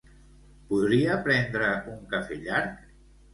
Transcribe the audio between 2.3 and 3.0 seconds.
llarg?